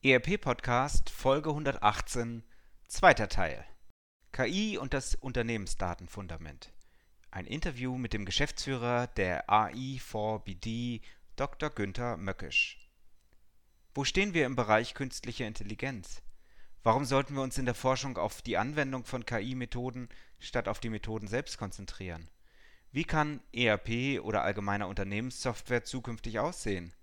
[0.00, 2.44] ERP-Podcast Folge 118,
[2.86, 3.64] zweiter Teil.
[4.30, 6.72] KI und das Unternehmensdatenfundament.
[7.32, 11.00] Ein Interview mit dem Geschäftsführer der AI4BD,
[11.34, 11.70] Dr.
[11.70, 12.78] Günther Möckisch.
[13.92, 16.22] Wo stehen wir im Bereich künstlicher Intelligenz?
[16.84, 20.90] Warum sollten wir uns in der Forschung auf die Anwendung von KI-Methoden statt auf die
[20.90, 22.30] Methoden selbst konzentrieren?
[22.92, 26.94] Wie kann ERP oder allgemeiner Unternehmenssoftware zukünftig aussehen?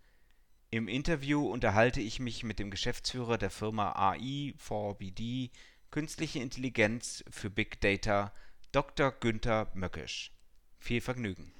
[0.75, 5.49] Im Interview unterhalte ich mich mit dem Geschäftsführer der Firma AI4BD
[5.89, 8.33] Künstliche Intelligenz für Big Data,
[8.73, 9.13] Dr.
[9.13, 10.33] Günther Möckisch.
[10.77, 11.53] Viel Vergnügen.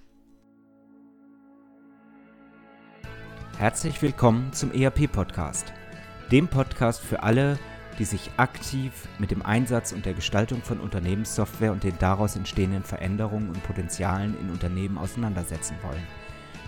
[3.58, 5.72] Herzlich willkommen zum ERP-Podcast,
[6.30, 7.58] dem Podcast für alle,
[7.98, 12.84] die sich aktiv mit dem Einsatz und der Gestaltung von Unternehmenssoftware und den daraus entstehenden
[12.84, 16.06] Veränderungen und Potenzialen in Unternehmen auseinandersetzen wollen.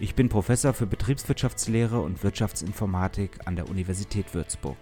[0.00, 4.78] Ich bin Professor für Betriebswirtschaftslehre und Wirtschaftsinformatik an der Universität Würzburg.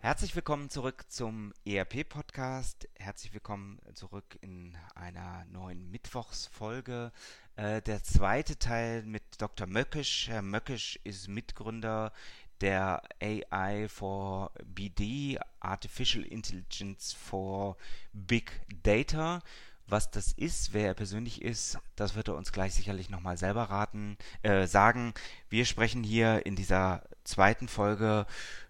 [0.00, 2.90] Herzlich willkommen zurück zum ERP-Podcast.
[2.98, 7.10] Herzlich willkommen zurück in einer neuen Mittwochsfolge.
[7.56, 9.66] Äh, der zweite Teil mit Dr.
[9.66, 10.28] Möckisch.
[10.28, 12.12] Herr Möckisch ist Mitgründer
[12.60, 17.76] der AI for BD, Artificial Intelligence for
[18.12, 19.42] Big Data.
[19.90, 23.62] Was das ist, wer er persönlich ist, das wird er uns gleich sicherlich nochmal selber
[23.62, 25.14] raten, äh, sagen.
[25.48, 28.26] Wir sprechen hier in dieser zweiten Folge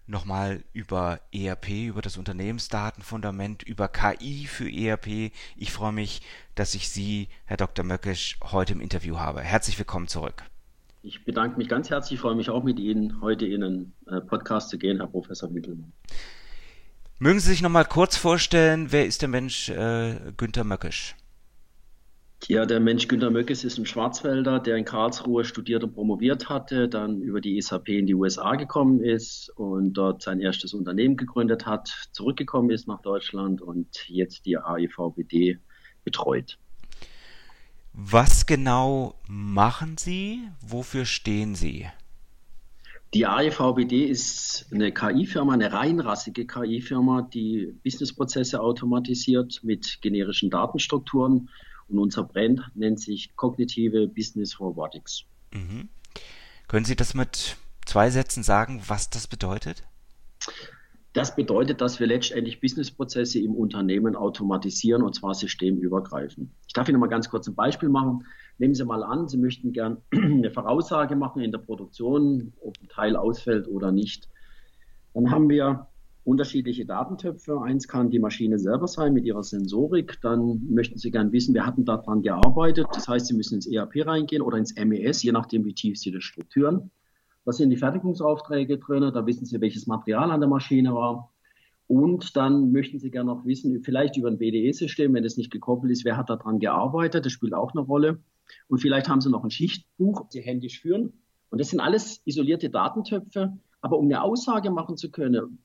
[0.07, 5.33] nochmal über ERP, über das Unternehmensdatenfundament, über KI für ERP.
[5.57, 6.21] Ich freue mich,
[6.55, 7.83] dass ich Sie, Herr Dr.
[7.83, 9.41] Möckisch, heute im Interview habe.
[9.41, 10.43] Herzlich willkommen zurück.
[11.03, 14.21] Ich bedanke mich ganz herzlich, ich freue mich auch mit Ihnen heute in einen äh,
[14.21, 15.91] Podcast zu gehen, Herr Professor Mittelmann.
[17.21, 21.15] Mögen Sie sich noch mal kurz vorstellen, wer ist der Mensch äh, Günther Möckisch?
[22.47, 26.87] Ja, der Mensch Günter Möckes ist ein Schwarzwälder, der in Karlsruhe studiert und promoviert hatte,
[26.87, 31.65] dann über die SAP in die USA gekommen ist und dort sein erstes Unternehmen gegründet
[31.65, 35.59] hat, zurückgekommen ist nach Deutschland und jetzt die AIVBD
[36.05, 36.57] betreut.
[37.91, 40.47] Was genau machen Sie?
[40.61, 41.87] Wofür stehen Sie?
[43.13, 51.49] Die AEVBD ist eine KI-Firma, eine reinrassige KI-Firma, die Businessprozesse automatisiert mit generischen Datenstrukturen.
[51.87, 55.23] Und unser Brand nennt sich Kognitive Business Robotics.
[55.51, 55.89] Mhm.
[56.67, 59.83] Können Sie das mit zwei Sätzen sagen, was das bedeutet?
[61.13, 66.51] Das bedeutet, dass wir letztendlich Businessprozesse im Unternehmen automatisieren und zwar systemübergreifend.
[66.67, 68.25] Ich darf Ihnen mal ganz kurz ein Beispiel machen.
[68.59, 72.89] Nehmen Sie mal an, Sie möchten gern eine Voraussage machen in der Produktion, ob ein
[72.89, 74.29] Teil ausfällt oder nicht.
[75.15, 75.87] Dann haben wir
[76.25, 77.59] unterschiedliche Datentöpfe.
[77.59, 80.19] Eins kann die Maschine selber sein mit ihrer Sensorik.
[80.21, 82.85] Dann möchten Sie gern wissen, wer hat denn daran gearbeitet.
[82.93, 86.11] Das heißt, Sie müssen ins ERP reingehen oder ins MES, je nachdem, wie tief Sie
[86.11, 86.91] das strukturieren.
[87.45, 91.31] Da sind die Fertigungsaufträge drin, da wissen Sie, welches Material an der Maschine war.
[91.87, 95.91] Und dann möchten Sie gerne noch wissen, vielleicht über ein BDE-System, wenn es nicht gekoppelt
[95.91, 98.19] ist, wer hat daran gearbeitet, das spielt auch eine Rolle.
[98.67, 101.13] Und vielleicht haben Sie noch ein Schichtbuch, das Sie händisch führen.
[101.49, 103.57] Und das sind alles isolierte Datentöpfe.
[103.81, 105.59] Aber um eine Aussage machen zu können,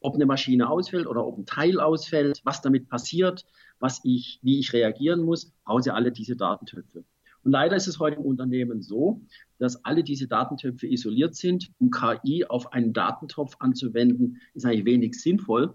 [0.00, 3.44] ob eine Maschine ausfällt oder ob ein Teil ausfällt, was damit passiert,
[3.80, 7.04] was ich, wie ich reagieren muss, brauchen Sie alle diese Datentöpfe.
[7.42, 9.22] Und leider ist es heute im Unternehmen so,
[9.58, 11.70] dass alle diese Datentöpfe isoliert sind.
[11.78, 15.74] Um KI auf einen Datentopf anzuwenden, ist eigentlich wenig sinnvoll,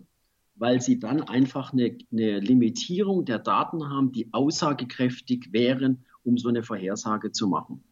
[0.56, 6.50] weil sie dann einfach eine, eine Limitierung der Daten haben, die aussagekräftig wären, um so
[6.50, 7.84] eine Vorhersage zu machen.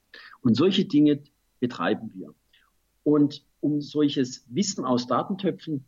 [0.41, 1.23] Und solche Dinge
[1.59, 2.33] betreiben wir.
[3.03, 5.85] Und um solches Wissen aus Datentöpfen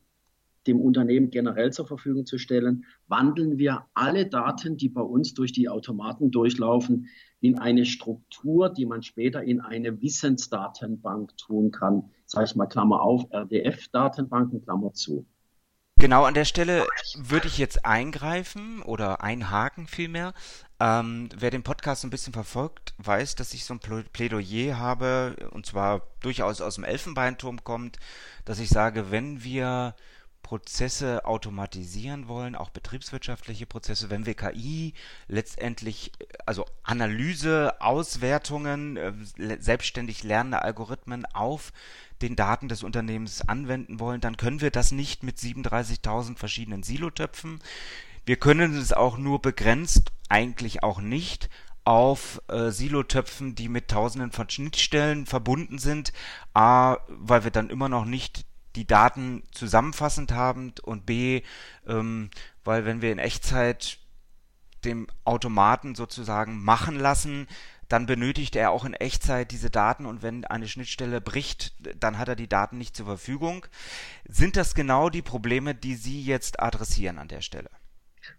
[0.68, 5.52] dem Unternehmen generell zur Verfügung zu stellen, wandeln wir alle Daten, die bei uns durch
[5.52, 7.08] die Automaten durchlaufen,
[7.42, 12.10] in eine Struktur, die man später in eine Wissensdatenbank tun kann.
[12.26, 15.26] Sage ich mal Klammer auf, RDF-Datenbanken, Klammer zu.
[15.98, 16.86] Genau an der Stelle
[17.16, 20.34] würde ich jetzt eingreifen oder einhaken vielmehr.
[20.78, 25.66] Ähm, wer den Podcast ein bisschen verfolgt, weiß, dass ich so ein Plädoyer habe, und
[25.66, 27.98] zwar durchaus aus dem Elfenbeinturm kommt,
[28.44, 29.96] dass ich sage, wenn wir
[30.46, 34.94] Prozesse automatisieren wollen, auch betriebswirtschaftliche Prozesse, wenn wir KI
[35.28, 36.12] letztendlich,
[36.46, 39.14] also Analyse, Auswertungen, äh,
[39.60, 41.74] selbstständig lernende Algorithmen auf
[42.22, 47.60] den Daten des Unternehmens anwenden wollen, dann können wir das nicht mit 37.000 verschiedenen Silotöpfen.
[48.28, 51.50] Wir können es auch nur begrenzt, eigentlich auch nicht,
[51.86, 56.14] auf äh, Silotöpfen, die mit tausenden von Schnittstellen verbunden sind.
[56.54, 61.42] A, weil wir dann immer noch nicht die Daten zusammenfassend haben und B,
[61.88, 62.30] ähm,
[62.63, 64.00] weil wenn wir in Echtzeit
[64.83, 67.48] dem Automaten sozusagen machen lassen,
[67.88, 72.27] dann benötigt er auch in Echtzeit diese Daten und wenn eine Schnittstelle bricht, dann hat
[72.27, 73.66] er die Daten nicht zur Verfügung.
[74.27, 77.69] Sind das genau die Probleme, die Sie jetzt adressieren an der Stelle?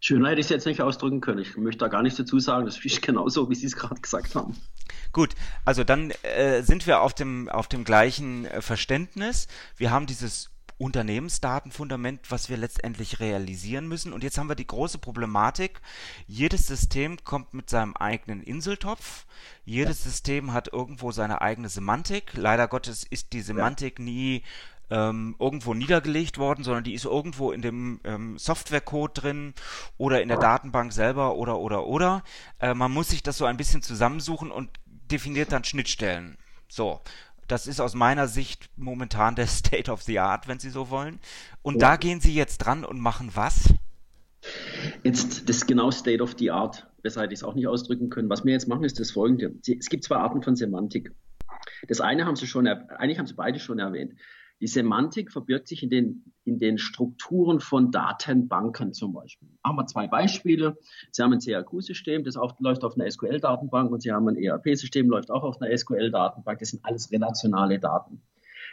[0.01, 1.41] Schöner hätte ich es jetzt nicht ausdrücken können.
[1.41, 2.67] Ich möchte da gar nichts dazu sagen.
[2.67, 4.57] Das ist genauso, wie Sie es gerade gesagt haben.
[5.13, 5.35] Gut,
[5.65, 9.49] also dann äh, sind wir auf dem, auf dem gleichen äh, Verständnis.
[9.77, 14.13] Wir haben dieses Unternehmensdatenfundament, was wir letztendlich realisieren müssen.
[14.13, 15.81] Und jetzt haben wir die große Problematik.
[16.27, 19.27] Jedes System kommt mit seinem eigenen Inseltopf.
[19.65, 20.11] Jedes ja.
[20.11, 22.35] System hat irgendwo seine eigene Semantik.
[22.35, 24.05] Leider Gottes ist die Semantik ja.
[24.05, 24.43] nie
[24.91, 29.55] ähm, irgendwo niedergelegt worden, sondern die ist irgendwo in dem ähm, Softwarecode drin
[29.99, 32.23] oder in der Datenbank selber oder oder oder.
[32.61, 34.71] Äh, man muss sich das so ein bisschen zusammensuchen und
[35.11, 36.37] definiert dann Schnittstellen.
[36.69, 37.01] So.
[37.49, 41.21] Das ist aus meiner Sicht momentan der State of the Art, wenn Sie so wollen.
[41.63, 41.91] Und ja.
[41.91, 43.73] da gehen Sie jetzt dran und machen was?
[45.03, 46.87] Jetzt, das ist genau State of the Art.
[47.03, 48.29] Hätte ich es auch nicht ausdrücken können.
[48.29, 49.55] Was wir jetzt machen, ist das folgende.
[49.79, 51.13] Es gibt zwei Arten von Semantik.
[51.87, 54.15] Das eine haben Sie schon, eigentlich haben Sie beide schon erwähnt.
[54.61, 59.49] Die Semantik verbirgt sich in den, in den Strukturen von Datenbanken zum Beispiel.
[59.63, 60.79] Machen wir zwei Beispiele.
[61.11, 65.09] Sie haben ein CRQ-System, das auf, läuft auf einer SQL-Datenbank und Sie haben ein ERP-System,
[65.09, 66.59] läuft auch auf einer SQL-Datenbank.
[66.59, 68.23] Das sind alles relationale Daten.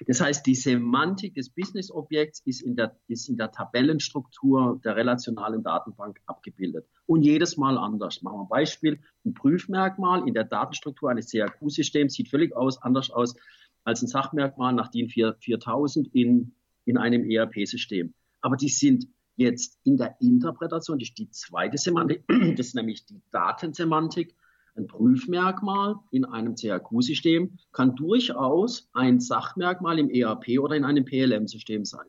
[0.07, 5.63] Das heißt, die Semantik des Business-Objekts ist in, der, ist in der Tabellenstruktur der relationalen
[5.63, 6.87] Datenbank abgebildet.
[7.05, 8.21] Und jedes Mal anders.
[8.21, 8.99] Machen wir ein Beispiel.
[9.25, 13.35] Ein Prüfmerkmal in der Datenstruktur eines CRQ-Systems sieht völlig aus, anders aus
[13.83, 16.53] als ein Sachmerkmal nach DIN 4000 in,
[16.85, 18.13] in einem ERP-System.
[18.41, 22.23] Aber die sind jetzt in der Interpretation, das ist die zweite Semantik,
[22.57, 24.35] das ist nämlich die Datensemantik.
[24.75, 31.85] Ein Prüfmerkmal in einem CRQ-System kann durchaus ein Sachmerkmal im ERP oder in einem PLM-System
[31.85, 32.07] sein.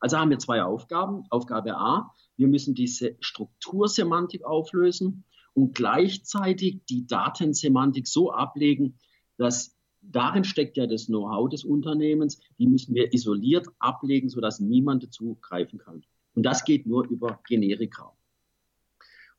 [0.00, 1.24] Also haben wir zwei Aufgaben.
[1.30, 8.98] Aufgabe A, wir müssen diese Struktursemantik auflösen und gleichzeitig die Datensemantik so ablegen,
[9.36, 9.75] dass
[10.10, 12.40] darin steckt ja das Know-how des Unternehmens.
[12.58, 16.02] Die müssen wir isoliert ablegen, sodass niemand dazugreifen kann.
[16.34, 18.12] Und das geht nur über Generika.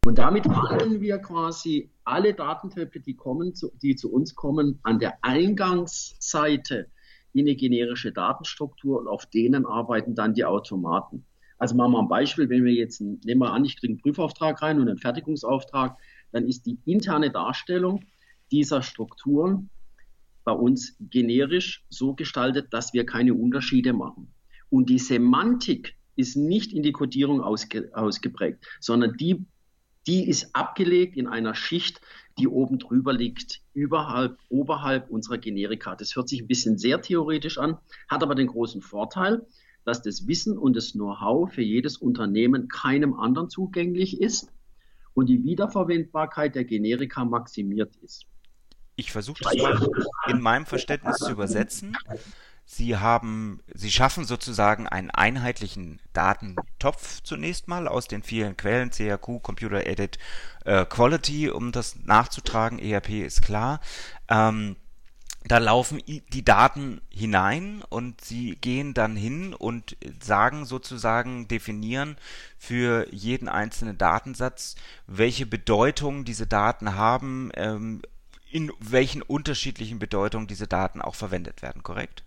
[0.05, 5.17] Und damit handeln wir quasi alle Datentöpfe, die, kommen, die zu uns kommen, an der
[5.21, 6.87] Eingangsseite
[7.33, 11.25] in eine generische Datenstruktur und auf denen arbeiten dann die Automaten.
[11.57, 14.61] Also machen wir ein Beispiel, wenn wir jetzt, nehmen wir an, ich kriege einen Prüfauftrag
[14.61, 15.97] rein und einen Fertigungsauftrag,
[16.31, 18.05] dann ist die interne Darstellung
[18.51, 19.69] dieser Strukturen
[20.47, 24.33] bei uns generisch so gestaltet, dass wir keine Unterschiede machen.
[24.69, 29.45] Und die Semantik ist nicht in die Codierung ausge, ausgeprägt, sondern die,
[30.07, 31.99] die ist abgelegt in einer Schicht,
[32.39, 35.97] die oben drüber liegt, überhalb, oberhalb unserer Generika.
[35.97, 37.77] Das hört sich ein bisschen sehr theoretisch an,
[38.07, 39.45] hat aber den großen Vorteil,
[39.83, 44.50] dass das Wissen und das Know-how für jedes Unternehmen keinem anderen zugänglich ist
[45.13, 48.27] und die Wiederverwendbarkeit der Generika maximiert ist.
[48.97, 49.88] Ich versuche das mal
[50.27, 51.95] in meinem Verständnis zu übersetzen.
[52.65, 59.41] Sie haben, Sie schaffen sozusagen einen einheitlichen Datentopf zunächst mal aus den vielen Quellen, CRQ,
[59.41, 60.17] Computer Edit,
[60.65, 63.79] äh, Quality, um das nachzutragen, ERP ist klar.
[64.27, 64.75] Ähm,
[65.45, 72.17] da laufen die Daten hinein und sie gehen dann hin und sagen sozusagen, definieren
[72.57, 78.01] für jeden einzelnen Datensatz, welche Bedeutung diese Daten haben, ähm,
[78.57, 82.23] in welchen unterschiedlichen Bedeutungen diese Daten auch verwendet werden, korrekt?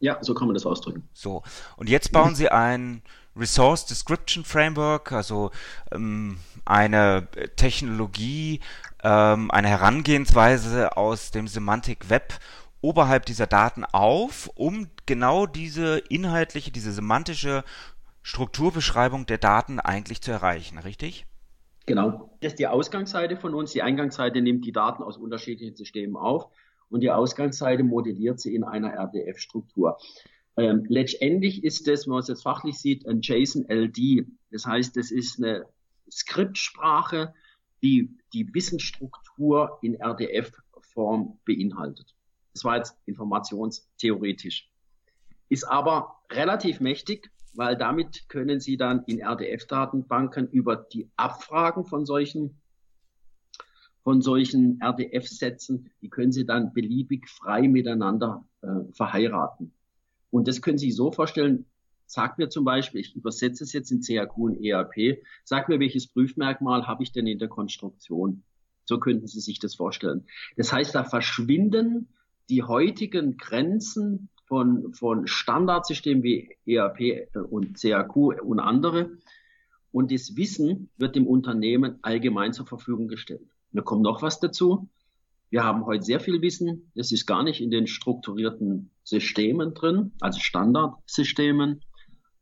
[0.00, 1.08] Ja, so kann man das ausdrücken.
[1.12, 1.44] So,
[1.76, 3.00] und jetzt bauen Sie ein
[3.36, 5.52] Resource Description Framework, also
[5.92, 8.58] ähm, eine Technologie,
[9.04, 12.34] ähm, eine Herangehensweise aus dem Semantic Web
[12.80, 17.62] oberhalb dieser Daten auf, um genau diese inhaltliche, diese semantische
[18.22, 21.24] Strukturbeschreibung der Daten eigentlich zu erreichen, richtig?
[21.88, 22.30] Genau.
[22.40, 23.72] Das ist die Ausgangsseite von uns.
[23.72, 26.48] Die Eingangsseite nimmt die Daten aus unterschiedlichen Systemen auf
[26.90, 29.96] und die Ausgangsseite modelliert sie in einer RDF-Struktur.
[30.58, 34.26] Ähm, letztendlich ist das, wenn man es jetzt fachlich sieht, ein JSON-LD.
[34.50, 35.64] Das heißt, das ist eine
[36.12, 37.32] Skriptsprache,
[37.82, 42.14] die die Wissensstruktur in RDF-Form beinhaltet.
[42.52, 44.70] Das war jetzt informationstheoretisch.
[45.48, 52.06] Ist aber relativ mächtig, weil damit können Sie dann in RDF-Datenbanken über die Abfragen von
[52.06, 52.60] solchen
[54.04, 59.74] von solchen RDF-Sätzen, die können Sie dann beliebig frei miteinander äh, verheiraten.
[60.30, 61.66] Und das können Sie sich so vorstellen,
[62.06, 66.06] sag mir zum Beispiel, ich übersetze es jetzt in CAQ und ERP, sag mir, welches
[66.06, 68.44] Prüfmerkmal habe ich denn in der Konstruktion?
[68.84, 70.26] So könnten Sie sich das vorstellen.
[70.56, 72.08] Das heißt, da verschwinden
[72.50, 79.10] die heutigen Grenzen von, von Standardsystemen wie ERP und CAQ und andere.
[79.92, 83.46] Und das Wissen wird dem Unternehmen allgemein zur Verfügung gestellt.
[83.72, 84.88] Da kommt noch was dazu.
[85.50, 86.90] Wir haben heute sehr viel Wissen.
[86.94, 91.80] Das ist gar nicht in den strukturierten Systemen drin, also Standardsystemen,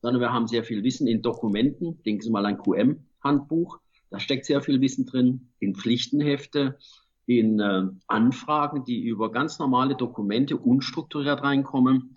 [0.03, 2.03] sondern wir haben sehr viel Wissen in Dokumenten.
[2.05, 3.79] Denken Sie mal an QM-Handbuch.
[4.11, 6.79] Da steckt sehr viel Wissen drin, in Pflichtenhefte,
[7.27, 12.17] in äh, Anfragen, die über ganz normale Dokumente unstrukturiert reinkommen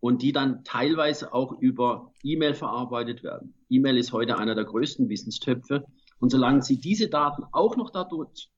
[0.00, 3.54] und die dann teilweise auch über E-Mail verarbeitet werden.
[3.68, 5.84] E-Mail ist heute einer der größten Wissenstöpfe.
[6.18, 8.08] Und solange Sie diese Daten auch noch da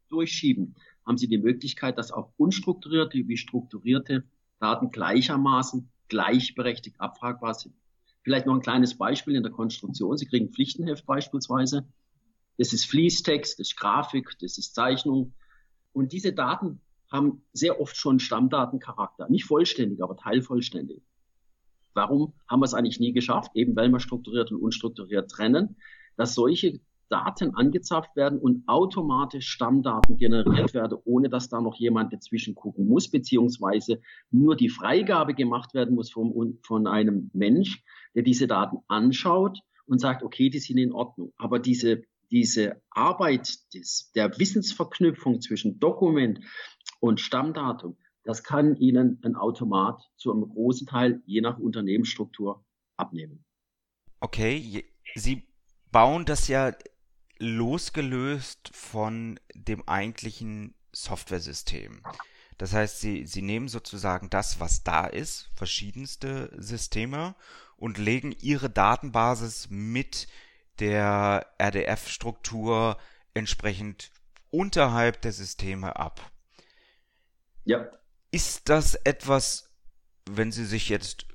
[0.08, 4.24] durchschieben, haben Sie die Möglichkeit, dass auch unstrukturierte wie strukturierte
[4.60, 7.74] Daten gleichermaßen gleichberechtigt abfragbar sind.
[8.22, 10.16] Vielleicht noch ein kleines Beispiel in der Konstruktion.
[10.16, 11.88] Sie kriegen Pflichtenheft beispielsweise.
[12.58, 15.32] Das ist Fließtext, das ist Grafik, das ist Zeichnung.
[15.92, 16.80] Und diese Daten
[17.10, 19.28] haben sehr oft schon Stammdatencharakter.
[19.28, 21.02] Nicht vollständig, aber teilvollständig.
[21.94, 23.52] Warum haben wir es eigentlich nie geschafft?
[23.54, 25.76] Eben weil wir strukturiert und unstrukturiert trennen,
[26.16, 32.12] dass solche Daten angezapft werden und automatisch Stammdaten generiert werden, ohne dass da noch jemand
[32.12, 37.82] dazwischen gucken muss, beziehungsweise nur die Freigabe gemacht werden muss vom, von einem Mensch,
[38.14, 41.32] der diese Daten anschaut und sagt, okay, die sind in Ordnung.
[41.38, 46.40] Aber diese diese Arbeit des, der Wissensverknüpfung zwischen Dokument
[47.00, 52.64] und Stammdatum, das kann Ihnen ein Automat zu einem großen Teil je nach Unternehmensstruktur
[52.96, 53.44] abnehmen.
[54.20, 55.48] Okay, Sie
[55.90, 56.72] bauen das ja
[57.38, 62.02] losgelöst von dem eigentlichen Softwaresystem.
[62.58, 67.36] Das heißt, Sie, Sie nehmen sozusagen das, was da ist, verschiedenste Systeme,
[67.76, 70.26] und legen Ihre Datenbasis mit
[70.80, 72.96] der RDF-Struktur
[73.34, 74.10] entsprechend
[74.50, 76.20] unterhalb der Systeme ab.
[77.64, 77.86] Ja.
[78.30, 79.70] Ist das etwas,
[80.28, 81.26] wenn Sie sich jetzt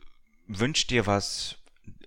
[0.47, 1.57] wünscht dir was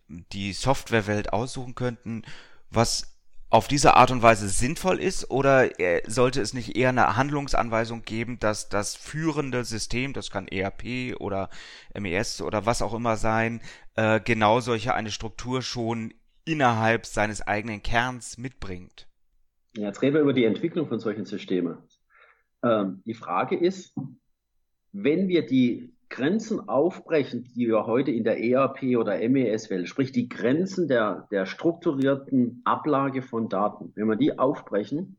[0.08, 2.22] die Softwarewelt aussuchen könnten,
[2.70, 3.16] was
[3.48, 8.02] auf diese Art und Weise sinnvoll ist oder äh, sollte es nicht eher eine Handlungsanweisung
[8.02, 11.48] geben, dass das führende System, das kann ERP oder
[11.94, 13.62] MES oder was auch immer sein,
[13.94, 16.12] äh, genau solche eine Struktur schon
[16.46, 19.06] innerhalb seines eigenen Kerns mitbringt.
[19.74, 21.78] Jetzt reden wir über die Entwicklung von solchen Systemen.
[22.62, 23.94] Ähm, die Frage ist,
[24.92, 30.28] wenn wir die Grenzen aufbrechen, die wir heute in der ERP oder MES-Welt, sprich die
[30.28, 35.16] Grenzen der, der strukturierten Ablage von Daten, wenn wir die aufbrechen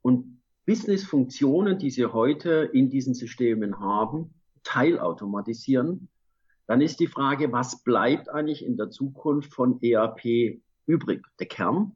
[0.00, 6.08] und Business-Funktionen, die Sie heute in diesen Systemen haben, teilautomatisieren,
[6.68, 11.26] dann ist die Frage, was bleibt eigentlich in der Zukunft von ERP übrig?
[11.40, 11.92] Der Kern.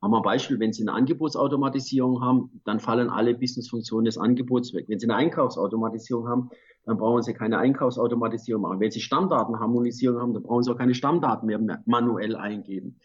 [0.00, 4.72] Haben wir ein Beispiel, wenn Sie eine Angebotsautomatisierung haben, dann fallen alle Businessfunktionen des Angebots
[4.72, 4.86] weg.
[4.88, 6.50] Wenn Sie eine Einkaufsautomatisierung haben,
[6.86, 8.80] dann brauchen Sie keine Einkaufsautomatisierung machen.
[8.80, 13.00] Wenn Sie Stammdatenharmonisierung haben, dann brauchen Sie auch keine Stammdaten mehr manuell eingeben.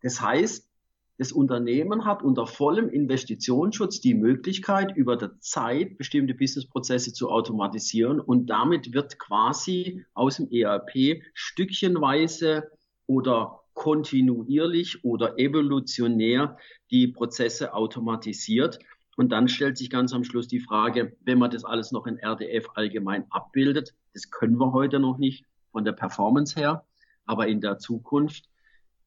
[0.00, 0.71] Das heißt,
[1.18, 8.18] das Unternehmen hat unter vollem Investitionsschutz die Möglichkeit, über der Zeit bestimmte Businessprozesse zu automatisieren
[8.18, 12.70] und damit wird quasi aus dem ERP stückchenweise
[13.06, 16.56] oder kontinuierlich oder evolutionär
[16.90, 18.78] die Prozesse automatisiert.
[19.16, 22.18] Und dann stellt sich ganz am Schluss die Frage, wenn man das alles noch in
[22.18, 26.84] RDF allgemein abbildet, das können wir heute noch nicht von der Performance her,
[27.26, 28.48] aber in der Zukunft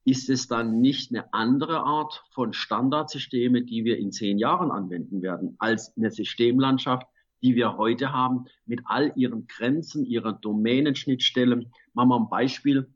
[0.05, 5.23] ist es dann nicht eine andere Art von Standardsysteme, die wir in zehn Jahren anwenden
[5.23, 7.07] werden, als eine Systemlandschaft,
[7.41, 11.71] die wir heute haben, mit all ihren Grenzen, ihrer Domänenschnittstellen.
[11.93, 12.87] Machen wir ein Beispiel.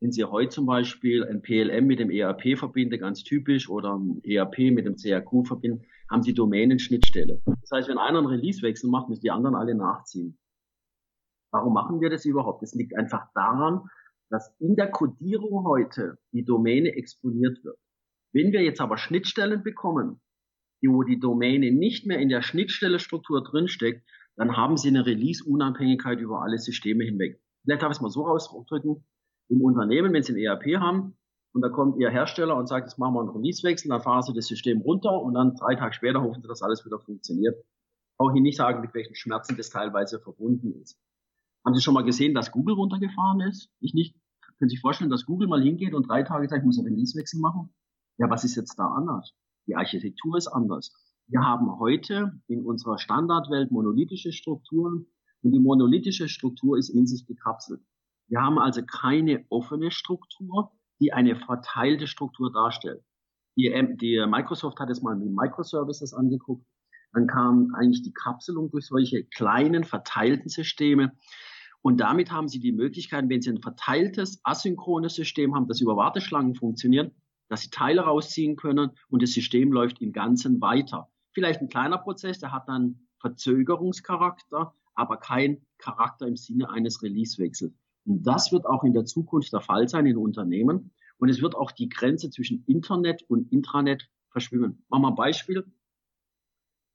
[0.00, 4.20] Wenn Sie heute zum Beispiel ein PLM mit dem ERP verbinden, ganz typisch, oder ein
[4.24, 7.40] ERP mit dem CAQ verbinden, haben Sie Domänenschnittstelle.
[7.44, 10.38] Das heißt, wenn einer einen Releasewechsel macht, müssen die anderen alle nachziehen.
[11.50, 12.62] Warum machen wir das überhaupt?
[12.62, 13.88] Das liegt einfach daran,
[14.30, 17.78] dass in der Codierung heute die Domäne exponiert wird.
[18.32, 20.20] Wenn wir jetzt aber Schnittstellen bekommen,
[20.82, 26.42] wo die Domäne nicht mehr in der Schnittstellestruktur drinsteckt, dann haben Sie eine Release-Unabhängigkeit über
[26.42, 27.40] alle Systeme hinweg.
[27.62, 29.04] Vielleicht darf ich es mal so ausdrücken.
[29.48, 31.16] Im Unternehmen, wenn Sie ein ERP haben
[31.52, 34.34] und da kommt Ihr Hersteller und sagt, jetzt machen wir einen Release-Wechsel, dann fahren Sie
[34.34, 37.54] das System runter und dann drei Tage später hoffen Sie, dass alles wieder funktioniert.
[38.18, 40.98] Auch Ihnen nicht sagen, mit welchen Schmerzen das teilweise verbunden ist.
[41.64, 43.70] Haben Sie schon mal gesehen, dass Google runtergefahren ist?
[43.80, 44.14] Ich nicht.
[44.58, 46.88] Können Sie sich vorstellen, dass Google mal hingeht und drei Tage sagt, ich muss einen
[46.88, 47.74] Releasewechsel machen?
[48.18, 49.34] Ja, was ist jetzt da anders?
[49.66, 50.92] Die Architektur ist anders.
[51.26, 55.06] Wir haben heute in unserer Standardwelt monolithische Strukturen
[55.42, 57.80] und die monolithische Struktur ist in sich gekapselt.
[58.28, 63.02] Wir haben also keine offene Struktur, die eine verteilte Struktur darstellt.
[63.56, 66.66] Die, die Microsoft hat es mal mit Microservices angeguckt.
[67.12, 71.12] Dann kam eigentlich die Kapselung durch solche kleinen verteilten Systeme.
[71.84, 75.98] Und damit haben Sie die Möglichkeit, wenn Sie ein verteiltes, asynchrones System haben, das über
[75.98, 77.12] Warteschlangen funktioniert,
[77.48, 81.10] dass Sie Teile rausziehen können und das System läuft im Ganzen weiter.
[81.32, 87.74] Vielleicht ein kleiner Prozess, der hat dann Verzögerungscharakter, aber kein Charakter im Sinne eines Releasewechsels.
[88.06, 90.90] Und das wird auch in der Zukunft der Fall sein in Unternehmen.
[91.18, 94.82] Und es wird auch die Grenze zwischen Internet und Intranet verschwimmen.
[94.88, 95.66] Machen wir ein Beispiel.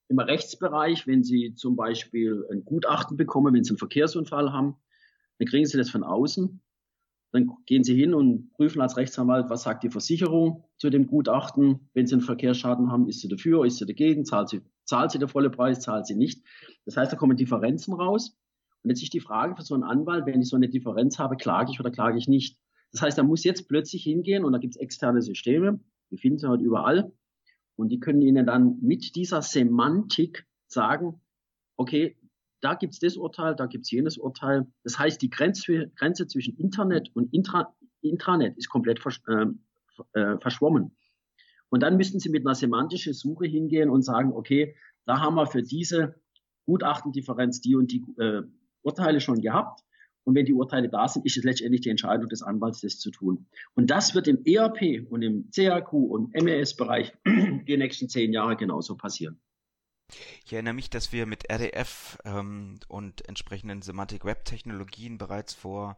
[0.09, 4.75] Im Rechtsbereich, wenn Sie zum Beispiel ein Gutachten bekommen, wenn Sie einen Verkehrsunfall haben,
[5.37, 6.61] dann kriegen Sie das von außen.
[7.31, 11.89] Dann gehen Sie hin und prüfen als Rechtsanwalt, was sagt die Versicherung zu dem Gutachten.
[11.93, 15.19] Wenn Sie einen Verkehrsschaden haben, ist sie dafür, ist sie dagegen, zahlt sie, zahlt sie
[15.19, 16.43] der volle Preis, zahlt sie nicht.
[16.85, 18.35] Das heißt, da kommen Differenzen raus.
[18.81, 21.37] Und jetzt ist die Frage für so einen Anwalt, wenn ich so eine Differenz habe,
[21.37, 22.57] klage ich oder klage ich nicht.
[22.91, 26.39] Das heißt, er muss jetzt plötzlich hingehen und da gibt es externe Systeme, die finden
[26.39, 27.11] Sie heute überall.
[27.79, 31.21] Und die können Ihnen dann mit dieser Semantik sagen,
[31.77, 32.17] okay,
[32.59, 34.67] da gibt's das Urteil, da gibt's jenes Urteil.
[34.83, 39.45] Das heißt, die Grenze, Grenze zwischen Internet und Intra, Intranet ist komplett versch äh,
[40.11, 40.97] äh, verschwommen.
[41.69, 45.47] Und dann müssten Sie mit einer semantischen Suche hingehen und sagen, okay, da haben wir
[45.47, 46.15] für diese
[46.65, 48.41] Gutachtendifferenz die und die äh,
[48.81, 49.85] Urteile schon gehabt.
[50.29, 53.09] Und wenn die Urteile da sind, ist es letztendlich die Entscheidung des Anwalts, das zu
[53.09, 53.47] tun.
[53.73, 58.95] Und das wird im ERP und im CAQ und MES-Bereich die nächsten zehn Jahre genauso
[58.95, 59.41] passieren.
[60.45, 65.97] Ich erinnere mich, dass wir mit RDF ähm, und entsprechenden Semantic Web Technologien bereits vor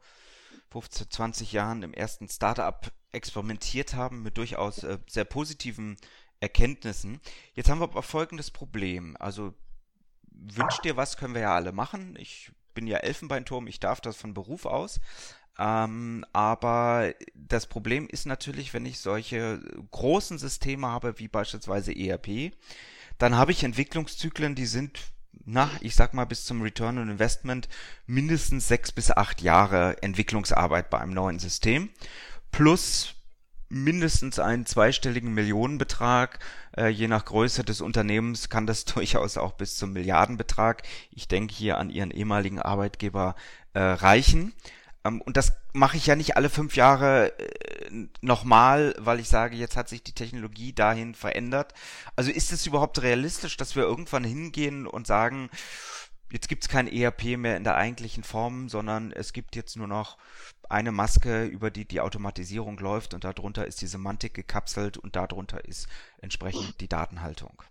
[0.69, 5.97] 15, 20 Jahren im ersten Startup experimentiert haben mit durchaus äh, sehr positiven
[6.39, 7.19] Erkenntnissen.
[7.53, 9.17] Jetzt haben wir aber folgendes Problem.
[9.19, 9.53] Also
[10.31, 12.15] wünscht dir was, können wir ja alle machen.
[12.17, 14.99] Ich bin ja Elfenbeinturm, ich darf das von Beruf aus.
[15.59, 19.59] Ähm, aber das Problem ist natürlich, wenn ich solche
[19.91, 22.53] großen Systeme habe, wie beispielsweise ERP,
[23.17, 24.99] dann habe ich Entwicklungszyklen, die sind,
[25.45, 27.69] na, ich sag mal, bis zum Return on Investment
[28.07, 31.89] mindestens sechs bis acht Jahre Entwicklungsarbeit bei einem neuen System.
[32.51, 33.15] Plus
[33.71, 36.39] mindestens einen zweistelligen Millionenbetrag.
[36.77, 41.53] Äh, je nach Größe des Unternehmens kann das durchaus auch bis zum Milliardenbetrag, ich denke
[41.53, 43.35] hier an Ihren ehemaligen Arbeitgeber,
[43.73, 44.53] äh, reichen.
[45.03, 49.55] Ähm, und das mache ich ja nicht alle fünf Jahre äh, nochmal, weil ich sage,
[49.55, 51.73] jetzt hat sich die Technologie dahin verändert.
[52.15, 55.49] Also ist es überhaupt realistisch, dass wir irgendwann hingehen und sagen,
[56.31, 59.87] jetzt gibt es kein ERP mehr in der eigentlichen Form, sondern es gibt jetzt nur
[59.87, 60.17] noch
[60.69, 65.65] eine Maske, über die die Automatisierung läuft und darunter ist die Semantik gekapselt und darunter
[65.65, 65.87] ist
[66.19, 67.61] entsprechend die Datenhaltung.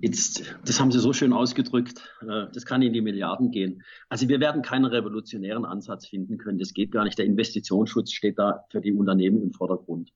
[0.00, 2.02] Jetzt, das haben Sie so schön ausgedrückt.
[2.20, 3.82] Äh, das kann in die Milliarden gehen.
[4.08, 6.58] Also wir werden keinen revolutionären Ansatz finden können.
[6.58, 7.18] Das geht gar nicht.
[7.18, 10.12] Der Investitionsschutz steht da für die Unternehmen im Vordergrund.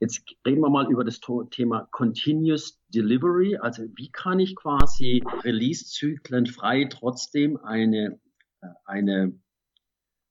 [0.00, 3.56] Jetzt reden wir mal über das Thema Continuous Delivery.
[3.56, 8.20] Also wie kann ich quasi Release-Zyklen frei trotzdem eine,
[8.60, 9.40] äh, eine,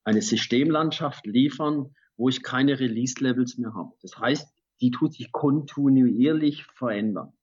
[0.06, 3.94] eine Systemlandschaft liefern, wo ich keine Release-Levels mehr habe.
[4.02, 4.48] Das heißt,
[4.80, 7.34] die tut sich kontinuierlich verändern.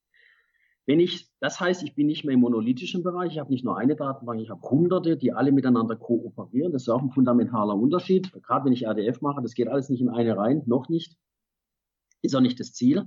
[0.87, 3.78] Wenn ich, das heißt, ich bin nicht mehr im monolithischen Bereich, ich habe nicht nur
[3.78, 6.72] eine Datenbank, ich habe hunderte, die alle miteinander kooperieren.
[6.72, 8.32] Das ist auch ein fundamentaler Unterschied.
[8.42, 11.16] Gerade wenn ich RDF mache, das geht alles nicht in eine rein, noch nicht.
[12.24, 13.04] Ist auch nicht das Ziel.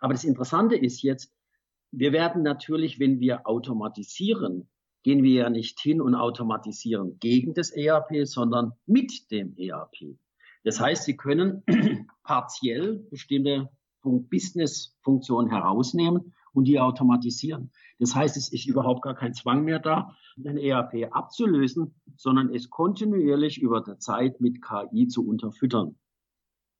[0.00, 1.32] Aber das Interessante ist jetzt,
[1.92, 4.68] wir werden natürlich, wenn wir automatisieren,
[5.04, 10.18] gehen wir ja nicht hin und automatisieren gegen das ERP, sondern mit dem ERP.
[10.64, 11.62] Das heißt, Sie können
[12.24, 13.70] partiell bestimmte
[14.02, 17.70] Business-Funktionen herausnehmen und die automatisieren.
[18.00, 22.68] Das heißt, es ist überhaupt gar kein Zwang mehr da, ein ERP abzulösen, sondern es
[22.68, 25.96] kontinuierlich über der Zeit mit KI zu unterfüttern.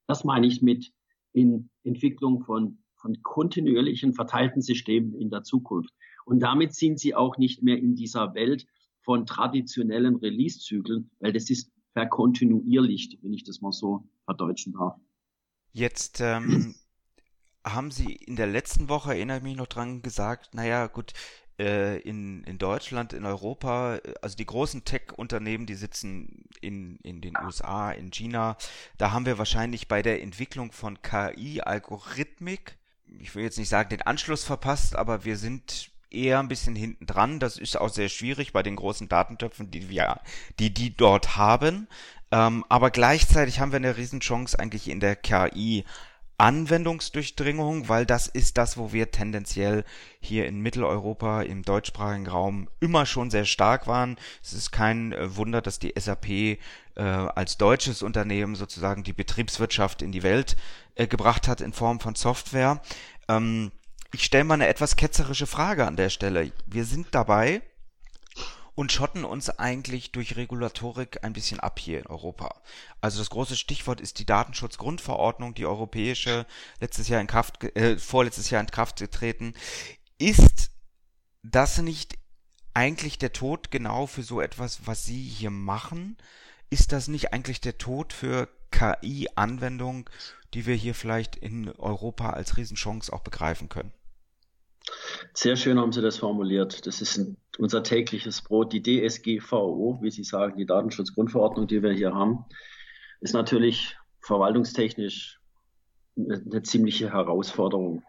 [0.09, 0.93] Das meine ich mit
[1.37, 5.93] in Entwicklung von, von kontinuierlichen verteilten Systemen in der Zukunft.
[6.25, 8.67] Und damit sind sie auch nicht mehr in dieser Welt
[9.03, 14.97] von traditionellen Release-Zyklen, weil das ist verkontinuierlich, wenn ich das mal so verdeutschen darf.
[15.73, 16.75] Jetzt ähm,
[17.65, 21.13] haben Sie in der letzten Woche, erinnere ich mich noch dran, gesagt, naja, gut,
[21.59, 27.37] äh, in, in Deutschland, in Europa, also die großen Tech-Unternehmen, die sitzen in, in den
[27.45, 28.57] USA, in China,
[28.99, 32.77] da haben wir wahrscheinlich bei der Entwicklung von KI-Algorithmik,
[33.21, 37.07] ich will jetzt nicht sagen, den Anschluss verpasst, aber wir sind eher ein bisschen hinten
[37.07, 37.39] dran.
[37.39, 40.21] Das ist auch sehr schwierig bei den großen Datentöpfen, die wir,
[40.59, 41.89] die die dort haben.
[42.31, 45.85] Ähm, aber gleichzeitig haben wir eine Riesenchance eigentlich in der KI.
[46.39, 49.85] Anwendungsdurchdringung, weil das ist das, wo wir tendenziell
[50.21, 54.17] hier in Mitteleuropa im deutschsprachigen Raum immer schon sehr stark waren.
[54.43, 56.59] Es ist kein äh, Wunder, dass die SAP äh,
[56.97, 60.57] als deutsches Unternehmen sozusagen die Betriebswirtschaft in die Welt
[60.95, 62.83] äh, gebracht hat in Form von Software.
[63.29, 63.73] Ähm,
[64.13, 66.53] ich stelle mal eine etwas ketzerische Frage an der Stelle.
[66.67, 67.63] Wir sind dabei,
[68.77, 72.61] und schotten uns eigentlich durch Regulatorik ein bisschen ab hier in Europa.
[73.01, 76.47] Also das große Stichwort ist die Datenschutzgrundverordnung, die europäische,
[76.79, 79.55] letztes Jahr in Kraft, äh, vorletztes Jahr in Kraft getreten.
[80.19, 80.71] Ist
[81.43, 82.19] das nicht
[82.75, 86.19] eigentlich der Tod genau für so etwas, was Sie hier machen?
[86.69, 90.11] Ist das nicht eigentlich der Tod für KI-Anwendung,
[90.53, 93.93] die wir hier vielleicht in Europa als Riesenchance auch begreifen können?
[95.33, 96.87] Sehr schön haben Sie das formuliert.
[96.87, 98.73] Das ist ein, unser tägliches Brot.
[98.73, 102.45] Die DSGVO, wie Sie sagen, die Datenschutzgrundverordnung, die wir hier haben,
[103.21, 105.41] ist natürlich verwaltungstechnisch
[106.17, 108.03] eine, eine ziemliche Herausforderung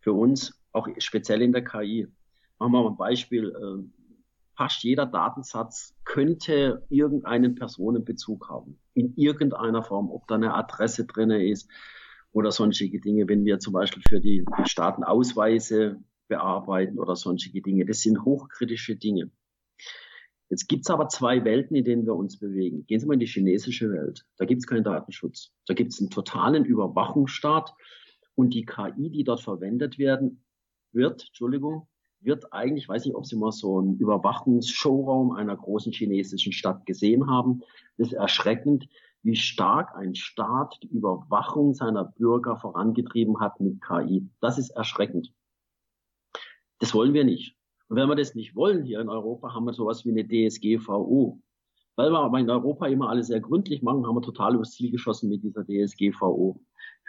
[0.00, 2.08] für uns, auch speziell in der KI.
[2.58, 3.54] Machen wir mal ein Beispiel.
[3.60, 3.92] Ähm,
[4.56, 11.30] fast jeder Datensatz könnte irgendeinen Personenbezug haben, in irgendeiner Form, ob da eine Adresse drin
[11.30, 11.70] ist,
[12.32, 17.84] oder sonstige Dinge, wenn wir zum Beispiel für die, die Staatenausweise bearbeiten oder sonstige Dinge.
[17.84, 19.30] Das sind hochkritische Dinge.
[20.48, 22.84] Jetzt gibt's aber zwei Welten, in denen wir uns bewegen.
[22.86, 24.26] Gehen Sie mal in die chinesische Welt.
[24.36, 25.52] Da gibt's keinen Datenschutz.
[25.66, 27.72] Da gibt's einen totalen Überwachungsstaat
[28.34, 30.42] und die KI, die dort verwendet werden,
[30.92, 31.86] wird, Entschuldigung,
[32.20, 37.28] wird eigentlich, weiß nicht, ob Sie mal so einen Überwachungsshowraum einer großen chinesischen Stadt gesehen
[37.28, 37.62] haben.
[37.96, 38.88] Das ist erschreckend
[39.22, 44.28] wie stark ein Staat die Überwachung seiner Bürger vorangetrieben hat mit KI.
[44.40, 45.32] Das ist erschreckend.
[46.78, 47.56] Das wollen wir nicht.
[47.88, 51.40] Und wenn wir das nicht wollen hier in Europa, haben wir sowas wie eine DSGVO.
[51.96, 54.90] Weil wir aber in Europa immer alles sehr gründlich machen, haben wir total übers Ziel
[54.90, 56.60] geschossen mit dieser DSGVO.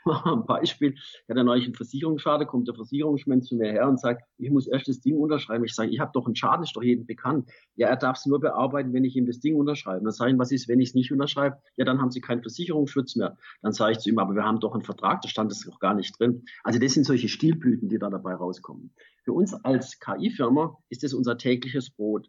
[0.05, 0.93] Ein Beispiel.
[0.95, 4.67] Ich hatte neulich einen Versicherungsschaden, kommt der Versicherungsmensch zu mir her und sagt, ich muss
[4.67, 5.63] erst das Ding unterschreiben.
[5.65, 7.49] Ich sage, ich habe doch einen Schaden, ist doch jedem bekannt.
[7.75, 10.03] Ja, er darf es nur bearbeiten, wenn ich ihm das Ding unterschreibe.
[10.03, 11.57] Dann sage ich, was ist, wenn ich es nicht unterschreibe?
[11.77, 13.37] Ja, dann haben Sie keinen Versicherungsschutz mehr.
[13.61, 15.79] Dann sage ich zu ihm, aber wir haben doch einen Vertrag, da stand das doch
[15.79, 16.43] gar nicht drin.
[16.63, 18.93] Also das sind solche Stilblüten, die da dabei rauskommen.
[19.23, 22.27] Für uns als KI-Firma ist das unser tägliches Brot.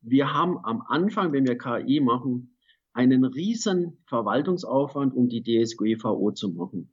[0.00, 2.56] Wir haben am Anfang, wenn wir KI machen,
[2.92, 6.92] einen riesen Verwaltungsaufwand, um die DSGVO zu machen.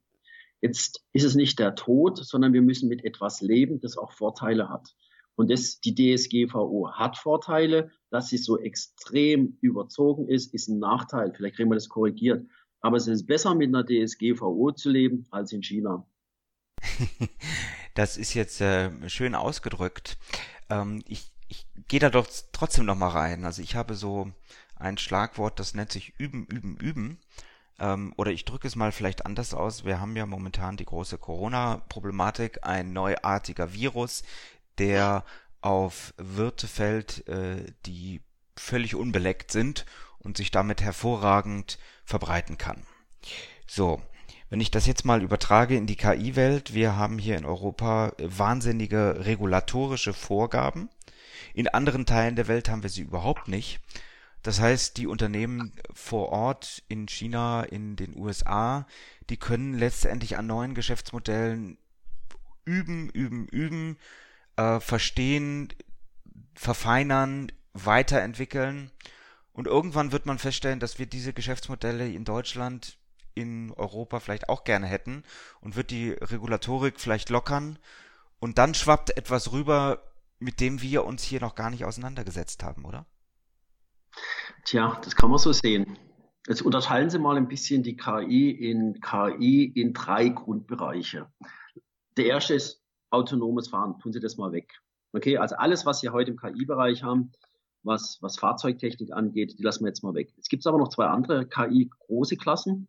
[0.66, 4.70] Jetzt ist es nicht der Tod, sondern wir müssen mit etwas leben, das auch Vorteile
[4.70, 4.96] hat.
[5.36, 11.34] Und das, die DSGVO hat Vorteile, dass sie so extrem überzogen ist, ist ein Nachteil.
[11.36, 12.48] Vielleicht kriegen wir das korrigiert.
[12.80, 16.06] Aber es ist besser, mit einer DSGVO zu leben, als in China.
[17.94, 20.18] Das ist jetzt äh, schön ausgedrückt.
[20.70, 23.46] Ähm, ich ich gehe da doch trotzdem noch mal rein.
[23.46, 24.32] Also ich habe so
[24.76, 27.20] ein Schlagwort, das nennt sich üben, üben, üben.
[27.80, 29.86] Ähm, oder ich drücke es mal vielleicht anders aus.
[29.86, 34.24] Wir haben ja momentan die große Corona-Problematik, ein neuartiger Virus,
[34.78, 35.24] der
[35.62, 38.22] auf Wirte fällt, äh, die
[38.56, 39.86] völlig unbeleckt sind
[40.20, 42.84] und sich damit hervorragend verbreiten kann.
[43.68, 44.02] So,
[44.50, 49.26] wenn ich das jetzt mal übertrage in die KI-Welt, wir haben hier in Europa wahnsinnige
[49.26, 50.90] regulatorische Vorgaben.
[51.54, 53.80] In anderen Teilen der Welt haben wir sie überhaupt nicht.
[54.46, 58.86] Das heißt, die Unternehmen vor Ort in China, in den USA,
[59.32, 61.80] die können letztendlich an neuen Geschäftsmodellen
[62.64, 63.98] üben, üben, üben,
[64.56, 65.70] äh, verstehen,
[66.54, 68.92] verfeinern, weiterentwickeln.
[69.52, 73.00] Und irgendwann wird man feststellen, dass wir diese Geschäftsmodelle in Deutschland,
[73.34, 75.24] in Europa vielleicht auch gerne hätten
[75.60, 77.80] und wird die Regulatorik vielleicht lockern.
[78.38, 80.04] Und dann schwappt etwas rüber,
[80.38, 83.08] mit dem wir uns hier noch gar nicht auseinandergesetzt haben, oder?
[84.66, 85.98] Tja, das kann man so sehen.
[86.48, 91.28] Jetzt unterteilen Sie mal ein bisschen die KI in KI in drei Grundbereiche.
[92.18, 93.98] Der erste ist autonomes Fahren.
[94.00, 94.72] Tun Sie das mal weg.
[95.14, 97.32] Okay, also alles, was Sie heute im KI-Bereich haben,
[97.84, 100.34] was, was Fahrzeugtechnik angeht, die lassen wir jetzt mal weg.
[100.36, 102.88] Jetzt gibt es aber noch zwei andere KI-große Klassen.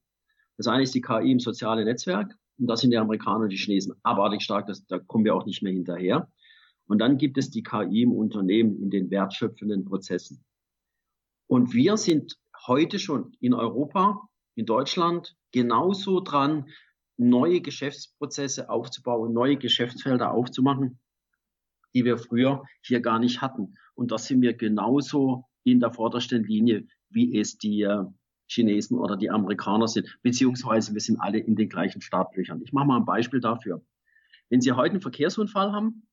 [0.57, 2.35] Das eine ist die KI im sozialen Netzwerk.
[2.59, 4.67] Und da sind die Amerikaner und die Chinesen abartig stark.
[4.67, 6.31] Das, da kommen wir auch nicht mehr hinterher.
[6.87, 10.45] Und dann gibt es die KI im Unternehmen in den wertschöpfenden Prozessen.
[11.47, 16.69] Und wir sind heute schon in Europa, in Deutschland genauso dran,
[17.17, 20.99] neue Geschäftsprozesse aufzubauen, neue Geschäftsfelder aufzumachen,
[21.95, 23.75] die wir früher hier gar nicht hatten.
[23.95, 28.05] Und das sind wir genauso in der vordersten Linie, wie es die äh,
[28.49, 32.63] Chinesen oder die Amerikaner sind, beziehungsweise wir sind alle in den gleichen Startlöchern.
[32.63, 33.83] Ich mache mal ein Beispiel dafür.
[34.49, 36.06] Wenn Sie heute einen Verkehrsunfall haben,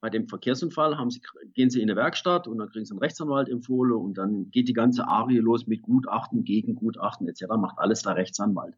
[0.00, 1.20] bei dem Verkehrsunfall haben sie,
[1.54, 4.68] gehen Sie in eine Werkstatt und dann kriegen Sie einen Rechtsanwalt empfohlen und dann geht
[4.68, 7.44] die ganze Arie los mit Gutachten, Gegengutachten etc.
[7.58, 8.74] Macht alles der Rechtsanwalt.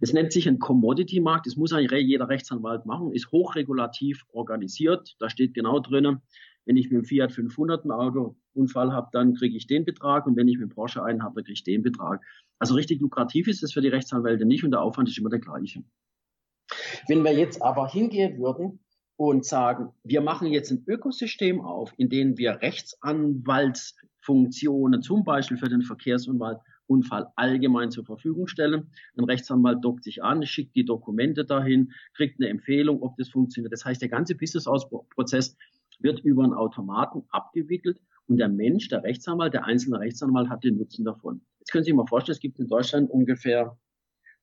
[0.00, 1.46] Es nennt sich ein Commodity-Markt.
[1.46, 3.12] Das muss eigentlich jeder Rechtsanwalt machen.
[3.12, 5.16] Ist hochregulativ organisiert.
[5.18, 6.20] Da steht genau drinnen,
[6.64, 10.36] wenn ich mit dem Fiat 500 einen Autounfall habe, dann kriege ich den Betrag und
[10.36, 12.22] wenn ich mit dem Porsche einen habe, dann kriege ich den Betrag.
[12.58, 15.40] Also richtig lukrativ ist das für die Rechtsanwälte nicht und der Aufwand ist immer der
[15.40, 15.82] gleiche.
[17.08, 18.78] Wenn wir jetzt aber hingehen würden
[19.28, 25.68] und sagen, wir machen jetzt ein Ökosystem auf, in dem wir Rechtsanwaltsfunktionen, zum Beispiel für
[25.68, 28.90] den Verkehrsunfall, Unfall allgemein zur Verfügung stellen.
[29.16, 33.72] Ein Rechtsanwalt dockt sich an, schickt die Dokumente dahin, kriegt eine Empfehlung, ob das funktioniert.
[33.72, 35.56] Das heißt, der ganze Business-Prozess
[36.00, 40.78] wird über einen Automaten abgewickelt und der Mensch, der Rechtsanwalt, der einzelne Rechtsanwalt hat den
[40.78, 41.42] Nutzen davon.
[41.60, 43.78] Jetzt können Sie sich mal vorstellen, es gibt in Deutschland ungefähr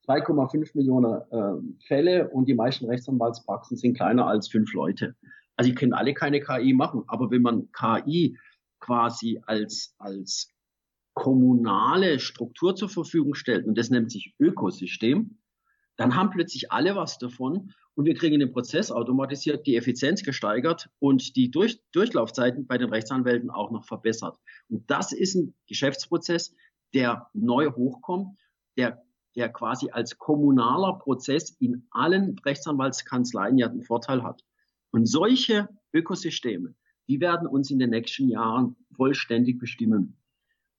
[0.09, 5.15] 2,5 Millionen äh, Fälle und die meisten Rechtsanwaltspraxen sind kleiner als fünf Leute.
[5.55, 8.37] Also die können alle keine KI machen, aber wenn man KI
[8.79, 10.51] quasi als, als
[11.13, 15.37] kommunale Struktur zur Verfügung stellt, und das nennt sich Ökosystem,
[15.95, 20.89] dann haben plötzlich alle was davon und wir kriegen den Prozess automatisiert, die Effizienz gesteigert
[20.99, 24.39] und die Durch Durchlaufzeiten bei den Rechtsanwälten auch noch verbessert.
[24.69, 26.55] Und das ist ein Geschäftsprozess,
[26.93, 28.39] der neu hochkommt,
[28.77, 29.03] der,
[29.39, 34.43] der quasi als kommunaler Prozess in allen Rechtsanwaltskanzleien ja einen Vorteil hat.
[34.91, 36.75] Und solche Ökosysteme,
[37.07, 40.19] die werden uns in den nächsten Jahren vollständig bestimmen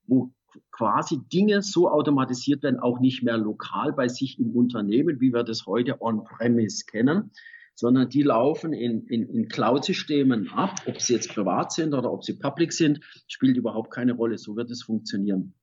[0.07, 0.33] wo
[0.71, 5.43] quasi Dinge so automatisiert werden, auch nicht mehr lokal bei sich im Unternehmen, wie wir
[5.43, 7.31] das heute on-premise kennen,
[7.75, 10.81] sondern die laufen in, in, in Cloud-Systemen ab.
[10.85, 14.37] Ob sie jetzt privat sind oder ob sie public sind, spielt überhaupt keine Rolle.
[14.37, 15.53] So wird es funktionieren.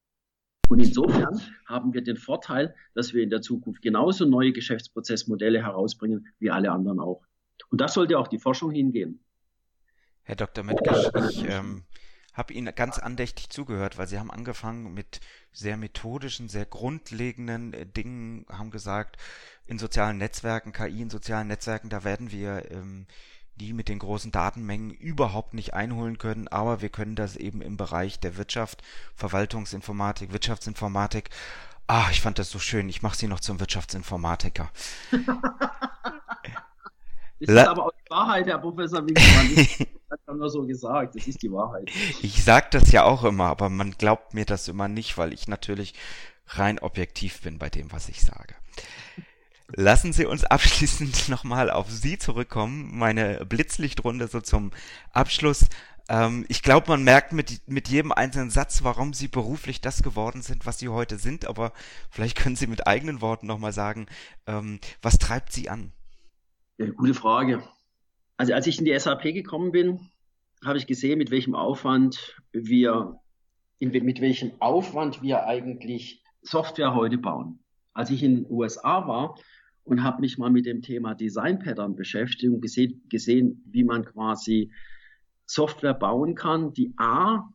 [0.68, 6.28] Und insofern haben wir den Vorteil, dass wir in der Zukunft genauso neue Geschäftsprozessmodelle herausbringen
[6.38, 7.22] wie alle anderen auch.
[7.70, 9.24] Und das sollte auch die Forschung hingehen.
[10.22, 10.62] Herr Dr.
[10.62, 11.85] Metkisch, ich ähm,
[12.35, 15.20] habe Ihnen ganz andächtig zugehört, weil Sie haben angefangen mit
[15.52, 19.16] sehr methodischen, sehr grundlegenden äh, Dingen, haben gesagt,
[19.64, 23.07] in sozialen Netzwerken, KI in sozialen Netzwerken, da werden wir ähm,
[23.58, 27.76] die mit den großen Datenmengen überhaupt nicht einholen können, aber wir können das eben im
[27.76, 28.82] Bereich der Wirtschaft,
[29.14, 31.30] Verwaltungsinformatik, Wirtschaftsinformatik.
[31.86, 32.88] Ah, ich fand das so schön.
[32.88, 34.70] Ich mache Sie noch zum Wirtschaftsinformatiker.
[37.40, 39.68] Das ist aber auch die Wahrheit, Herr Professor Winkelmann.
[40.10, 41.16] Das hat nur so gesagt.
[41.16, 41.90] Das ist die Wahrheit.
[42.22, 45.48] Ich sage das ja auch immer, aber man glaubt mir das immer nicht, weil ich
[45.48, 45.92] natürlich
[46.46, 48.54] rein objektiv bin bei dem, was ich sage.
[49.74, 52.96] Lassen Sie uns abschließend nochmal auf Sie zurückkommen.
[52.96, 54.70] Meine Blitzlichtrunde so zum
[55.12, 55.66] Abschluss.
[56.09, 60.40] Ähm, ich glaube, man merkt mit, mit jedem einzelnen Satz, warum Sie beruflich das geworden
[60.40, 61.46] sind, was Sie heute sind.
[61.46, 61.72] Aber
[62.11, 64.07] vielleicht können Sie mit eigenen Worten nochmal sagen,
[64.46, 65.92] ähm, was treibt Sie an?
[66.78, 67.62] Ja, gute Frage.
[68.38, 70.00] Also als ich in die SAP gekommen bin,
[70.64, 73.20] habe ich gesehen, mit welchem Aufwand wir,
[73.81, 77.59] mit welchem Aufwand wir eigentlich Software heute bauen.
[77.92, 79.37] Als ich in den USA war
[79.88, 84.05] und habe mich mal mit dem Thema Design Pattern beschäftigt und gesehen, gesehen, wie man
[84.05, 84.70] quasi
[85.46, 87.48] Software bauen kann, die A,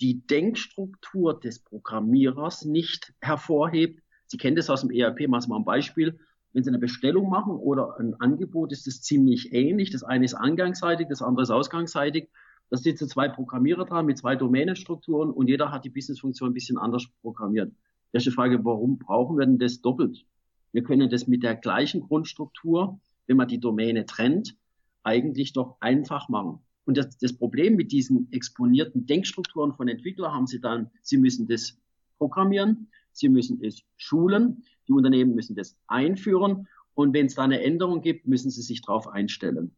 [0.00, 4.02] die Denkstruktur des Programmierers nicht hervorhebt.
[4.26, 6.18] Sie kennen das aus dem ERP, machen wir mal ein Beispiel.
[6.54, 9.90] Wenn Sie eine Bestellung machen oder ein Angebot, ist es ziemlich ähnlich.
[9.90, 12.30] Das eine ist eingangsseitig, das andere ist ausgangsseitig.
[12.70, 16.78] Da sitzen zwei Programmierer dran mit zwei Domänenstrukturen und jeder hat die Businessfunktion ein bisschen
[16.78, 17.72] anders programmiert.
[18.12, 20.24] Erste Frage, warum brauchen wir denn das doppelt?
[20.74, 24.56] Wir können das mit der gleichen Grundstruktur, wenn man die Domäne trennt,
[25.04, 26.58] eigentlich doch einfach machen.
[26.84, 31.46] Und das, das Problem mit diesen exponierten Denkstrukturen von Entwicklern haben sie dann, sie müssen
[31.46, 31.78] das
[32.18, 37.62] programmieren, sie müssen es schulen, die Unternehmen müssen das einführen und wenn es da eine
[37.62, 39.76] Änderung gibt, müssen sie sich darauf einstellen.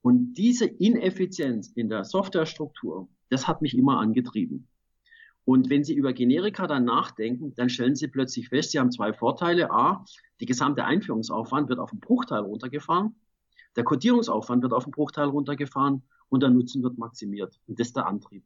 [0.00, 4.66] Und diese Ineffizienz in der Softwarestruktur, das hat mich immer angetrieben.
[5.44, 9.12] Und wenn Sie über Generika dann nachdenken, dann stellen Sie plötzlich fest, Sie haben zwei
[9.12, 9.70] Vorteile.
[9.70, 10.04] A,
[10.40, 13.16] die gesamte Einführungsaufwand wird auf einen Bruchteil runtergefahren.
[13.76, 17.58] Der Codierungsaufwand wird auf einen Bruchteil runtergefahren und der Nutzen wird maximiert.
[17.66, 18.44] Und das ist der Antrieb.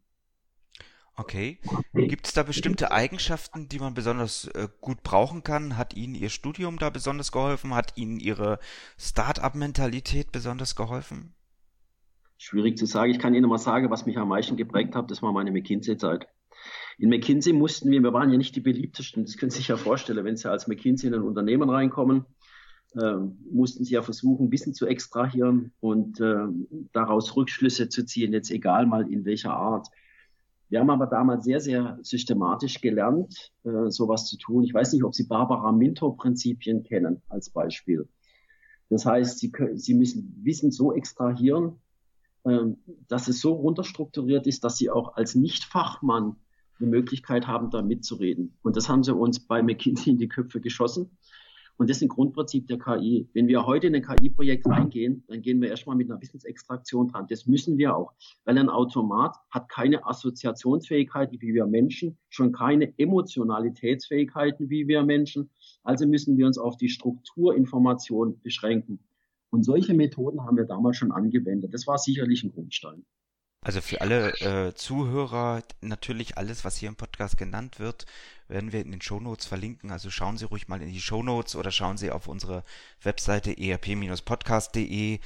[1.19, 1.59] Okay.
[1.95, 5.79] Gibt es da bestimmte Eigenschaften, die man besonders äh, gut brauchen kann?
[5.79, 7.75] Hat Ihnen Ihr Studium da besonders geholfen?
[7.75, 8.59] Hat Ihnen Ihre
[8.99, 11.35] Start-up-Mentalität besonders geholfen?
[12.37, 13.11] Schwierig zu sagen.
[13.11, 16.29] Ich kann Ihnen mal sagen, was mich am meisten geprägt hat, das war meine McKinsey-Zeit.
[16.99, 19.77] In McKinsey mussten wir, wir waren ja nicht die beliebtesten, das können Sie sich ja
[19.77, 22.25] vorstellen, wenn Sie als McKinsey in ein Unternehmen reinkommen,
[22.95, 23.17] äh,
[23.51, 26.47] mussten Sie ja versuchen, Wissen zu extrahieren und äh,
[26.93, 29.89] daraus Rückschlüsse zu ziehen, jetzt egal mal in welcher Art.
[30.69, 34.65] Wir haben aber damals sehr, sehr systematisch gelernt, äh, sowas zu tun.
[34.65, 38.09] Ich weiß nicht, ob Sie Barbara Minto-Prinzipien kennen als Beispiel.
[38.89, 41.81] Das heißt, Sie, können, Sie müssen Wissen so extrahieren,
[42.47, 46.37] ähm, dass es so runterstrukturiert ist, dass sie auch als Nichtfachmann
[46.79, 48.57] eine Möglichkeit haben, da mitzureden.
[48.63, 51.11] Und das haben sie uns bei McKinsey in die Köpfe geschossen.
[51.79, 53.29] Und das ist ein Grundprinzip der KI.
[53.35, 57.27] Wenn wir heute in ein KI-Projekt reingehen, dann gehen wir erstmal mit einer Wissensextraktion dran.
[57.29, 58.13] Das müssen wir auch,
[58.45, 65.51] weil ein Automat hat keine Assoziationsfähigkeit wie wir Menschen, schon keine Emotionalitätsfähigkeiten wie wir Menschen.
[65.83, 69.01] Also müssen wir uns auf die Strukturinformation beschränken.
[69.51, 71.75] Und solche Methoden haben wir damals schon angewendet.
[71.75, 73.05] Das war sicherlich ein Grundstein.
[73.67, 78.07] Also für alle äh, Zuhörer natürlich alles, was hier im Podcast genannt wird,
[78.47, 79.91] werden wir in den Shownotes verlinken.
[79.91, 82.63] Also schauen Sie ruhig mal in die Shownotes oder schauen Sie auf unsere
[83.03, 85.15] Webseite erp-podcast.de.
[85.15, 85.19] Äh,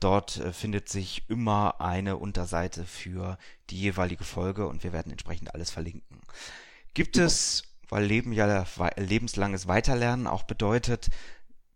[0.00, 3.38] dort äh, findet sich immer eine Unterseite für
[3.70, 6.20] die jeweilige Folge und wir werden entsprechend alles verlinken.
[6.92, 8.66] Gibt es, weil Leben ja
[8.98, 11.08] lebenslanges Weiterlernen auch bedeutet,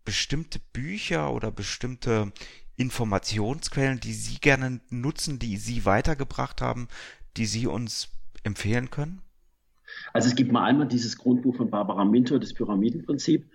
[0.05, 2.31] bestimmte Bücher oder bestimmte
[2.75, 6.87] Informationsquellen, die Sie gerne nutzen, die Sie weitergebracht haben,
[7.37, 8.09] die Sie uns
[8.43, 9.21] empfehlen können?
[10.11, 13.47] Also es gibt mal einmal dieses Grundbuch von Barbara Minter, das Pyramidenprinzip.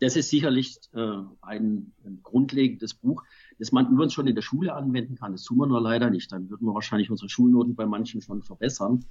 [0.00, 3.22] Das ist sicherlich äh, ein, ein, grundlegendes Buch,
[3.58, 5.32] das man übrigens schon in der Schule anwenden kann.
[5.32, 6.32] Das tun wir nur leider nicht.
[6.32, 9.04] Dann würden wir wahrscheinlich unsere Schulnoten bei manchen schon verbessern,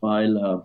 [0.00, 0.58] weil äh,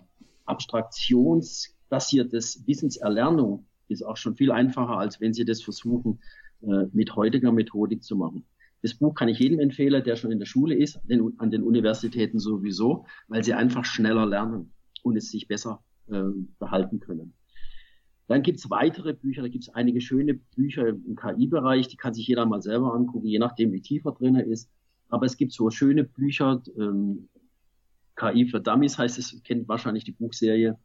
[0.46, 6.20] abstraktionsbasiertes Wissenserlernung ist auch schon viel einfacher, als wenn Sie das versuchen,
[6.64, 8.46] äh, mit heutiger Methodik zu machen.
[8.82, 11.00] Das Buch kann ich jedem empfehlen, der schon in der Schule ist,
[11.38, 16.24] an den Universitäten sowieso, weil sie einfach schneller lernen und es sich besser äh,
[16.58, 17.34] behalten können.
[18.28, 22.46] Dann gibt's weitere Bücher, da gibt's einige schöne Bücher im KI-Bereich, die kann sich jeder
[22.46, 24.70] mal selber angucken, je nachdem, wie tiefer drin er ist.
[25.10, 27.28] Aber es gibt so schöne Bücher, ähm,
[28.16, 30.78] KI für Dummies heißt es, kennt wahrscheinlich die Buchserie,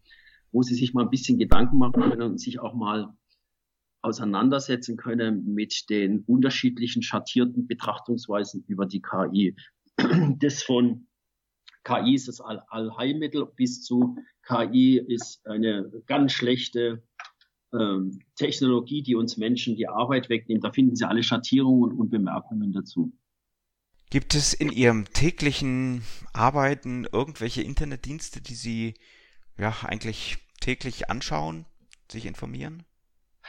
[0.52, 3.14] wo sie sich mal ein bisschen Gedanken machen können und sich auch mal
[4.06, 9.54] auseinandersetzen können mit den unterschiedlichen schattierten Betrachtungsweisen über die KI.
[10.38, 11.08] Das von
[11.84, 14.16] KI ist das Allheilmittel bis zu
[14.46, 17.02] KI ist eine ganz schlechte
[17.72, 20.64] ähm, Technologie, die uns Menschen die Arbeit wegnimmt.
[20.64, 23.12] Da finden Sie alle Schattierungen und Bemerkungen dazu.
[24.10, 28.94] Gibt es in Ihrem täglichen Arbeiten irgendwelche Internetdienste, die Sie
[29.58, 31.66] ja eigentlich täglich anschauen,
[32.10, 32.84] sich informieren?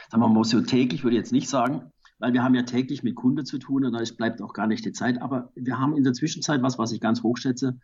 [0.08, 3.02] Sagen wir mal so täglich, würde ich jetzt nicht sagen, weil wir haben ja täglich
[3.02, 5.20] mit Kunden zu tun und da bleibt auch gar nicht die Zeit.
[5.22, 7.78] Aber wir haben in der Zwischenzeit was, was ich ganz hoch schätze,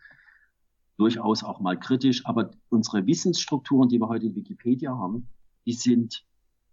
[0.97, 5.27] durchaus auch mal kritisch, aber unsere Wissensstrukturen, die wir heute in Wikipedia haben,
[5.65, 6.25] die sind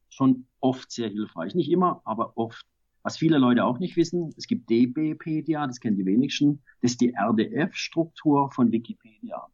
[0.08, 1.54] schon oft sehr hilfreich.
[1.54, 2.64] Nicht immer, aber oft.
[3.04, 7.00] Was viele Leute auch nicht wissen, es gibt DBpedia, das kennen die wenigsten, das ist
[7.00, 9.48] die RDF-Struktur von Wikipedia.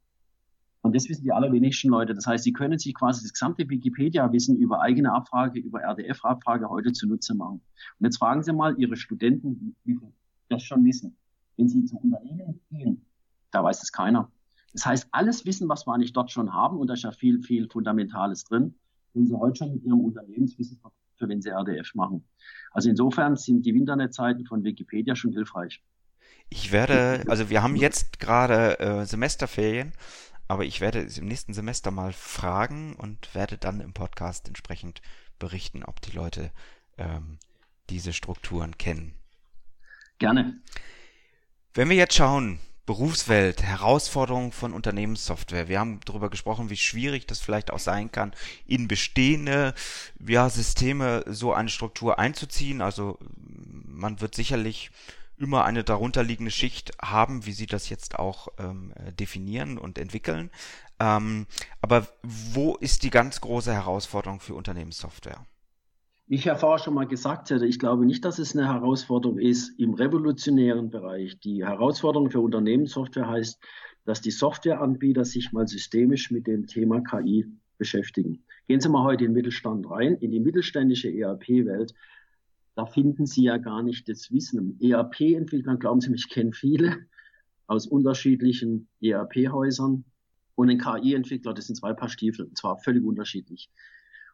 [0.83, 2.15] Und das wissen die allerwenigsten Leute.
[2.15, 6.93] Das heißt, sie können sich quasi das gesamte Wikipedia-Wissen über eigene Abfrage, über RDF-Abfrage heute
[6.93, 7.61] zunutze machen.
[7.99, 10.13] Und jetzt fragen Sie mal Ihre Studenten, wie viel
[10.49, 11.17] das schon wissen.
[11.57, 13.05] Wenn Sie zu Unternehmen gehen,
[13.51, 14.31] da weiß es keiner.
[14.73, 17.43] Das heißt, alles Wissen, was wir eigentlich dort schon haben, und da ist ja viel,
[17.43, 18.75] viel Fundamentales drin,
[19.15, 20.79] wenn Sie heute schon mit Ihrem Unternehmenswissen
[21.17, 22.25] für wenn Sie RDF machen.
[22.71, 25.83] Also insofern sind die Internetseiten von Wikipedia schon hilfreich.
[26.51, 29.93] Ich werde, also wir haben jetzt gerade äh, Semesterferien
[30.49, 35.03] aber ich werde es im nächsten Semester mal fragen und werde dann im Podcast entsprechend
[35.39, 36.51] berichten, ob die Leute
[36.97, 37.39] ähm,
[37.91, 39.15] diese Strukturen kennen.
[40.19, 40.61] Gerne.
[41.75, 42.59] Wenn wir jetzt schauen,
[42.89, 45.69] Berufswelt, Herausforderungen von Unternehmenssoftware.
[45.69, 48.33] Wir haben darüber gesprochen, wie schwierig das vielleicht auch sein kann,
[48.67, 49.75] in bestehende
[50.27, 52.81] ja, Systeme so eine Struktur einzuziehen.
[52.81, 53.19] Also
[53.85, 54.91] man wird sicherlich
[55.39, 60.51] immer eine darunterliegende Schicht haben, wie Sie das jetzt auch ähm, definieren und entwickeln.
[61.01, 61.47] Ähm,
[61.81, 65.47] aber wo ist die ganz große Herausforderung für Unternehmenssoftware?
[66.27, 69.39] Wie ich ja vorher schon mal gesagt hätte, ich glaube nicht, dass es eine Herausforderung
[69.39, 71.41] ist im revolutionären Bereich.
[71.41, 73.59] Die Herausforderung für Unternehmenssoftware heißt,
[74.05, 77.47] dass die Softwareanbieter sich mal systemisch mit dem Thema KI
[77.79, 78.45] beschäftigen.
[78.67, 81.95] Gehen Sie mal heute in den Mittelstand rein, in die mittelständische ERP-Welt
[82.79, 84.79] da finden Sie ja gar nicht das Wissen.
[84.81, 87.07] ERP-Entwickler, glauben Sie mich, ich kenne viele
[87.67, 90.05] aus unterschiedlichen ERP-Häusern.
[90.55, 93.69] Und ein KI-Entwickler, das sind zwei Paar Stiefel, und zwar völlig unterschiedlich.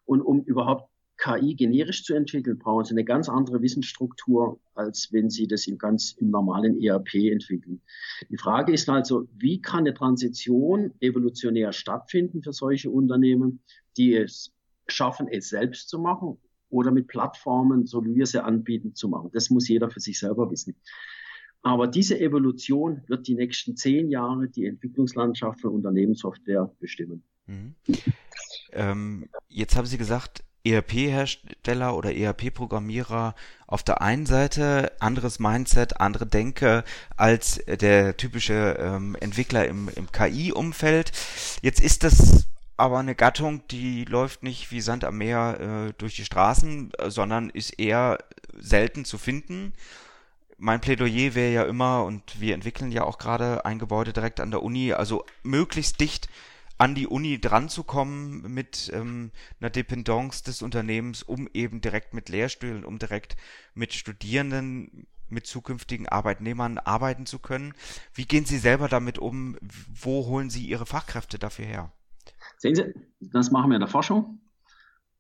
[0.05, 5.31] Und um überhaupt KI generisch zu entwickeln, brauchen Sie eine ganz andere Wissensstruktur, als wenn
[5.31, 7.81] Sie das im ganz im normalen ERP entwickeln.
[8.29, 13.61] Die Frage ist also, wie kann eine Transition evolutionär stattfinden für solche Unternehmen,
[13.97, 14.53] die es
[14.87, 16.37] schaffen, es selbst zu machen
[16.75, 19.31] oder mit Plattformen, so wie wir sie anbieten, zu machen.
[19.33, 20.75] Das muss jeder für sich selber wissen.
[21.63, 27.23] Aber diese Evolution wird die nächsten zehn Jahre die Entwicklungslandschaft von Unternehmenssoftware bestimmen.
[27.47, 27.75] Mhm.
[28.73, 33.35] Ähm, jetzt haben Sie gesagt, ERP-Hersteller oder ERP-Programmierer
[33.67, 36.85] auf der einen Seite anderes Mindset, andere Denke
[37.17, 41.13] als der typische ähm, Entwickler im, im KI-Umfeld.
[41.63, 42.47] Jetzt ist das
[42.77, 47.51] aber eine Gattung, die läuft nicht wie Sand am Meer äh, durch die Straßen, sondern
[47.51, 48.19] ist eher
[48.59, 49.73] selten zu finden.
[50.59, 54.51] Mein Plädoyer wäre ja immer, und wir entwickeln ja auch gerade ein Gebäude direkt an
[54.51, 56.29] der Uni, also möglichst dicht
[56.77, 62.15] an die Uni dran zu kommen mit ähm, einer Dependance des Unternehmens, um eben direkt
[62.15, 63.37] mit Lehrstühlen, um direkt
[63.75, 67.75] mit Studierenden, mit zukünftigen Arbeitnehmern arbeiten zu können.
[68.13, 69.57] Wie gehen Sie selber damit um?
[69.61, 71.93] Wo holen Sie Ihre Fachkräfte dafür her?
[72.65, 74.41] Sehen Sie, das machen wir in der Forschung.